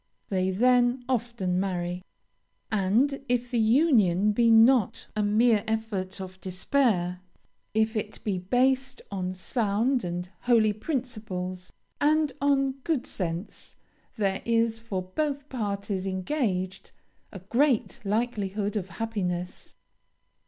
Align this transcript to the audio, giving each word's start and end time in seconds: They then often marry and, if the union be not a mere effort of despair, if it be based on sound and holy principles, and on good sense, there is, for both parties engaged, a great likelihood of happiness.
They 0.29 0.49
then 0.49 1.05
often 1.07 1.59
marry 1.59 2.01
and, 2.71 3.23
if 3.29 3.51
the 3.51 3.59
union 3.59 4.31
be 4.31 4.49
not 4.49 5.05
a 5.15 5.21
mere 5.21 5.63
effort 5.67 6.19
of 6.19 6.41
despair, 6.41 7.21
if 7.75 7.95
it 7.95 8.23
be 8.23 8.39
based 8.39 9.03
on 9.11 9.35
sound 9.35 10.03
and 10.03 10.27
holy 10.47 10.73
principles, 10.73 11.71
and 11.99 12.33
on 12.41 12.79
good 12.83 13.05
sense, 13.05 13.75
there 14.15 14.41
is, 14.43 14.79
for 14.79 15.03
both 15.03 15.47
parties 15.49 16.07
engaged, 16.07 16.89
a 17.31 17.37
great 17.39 17.99
likelihood 18.03 18.75
of 18.75 18.89
happiness. 18.89 19.75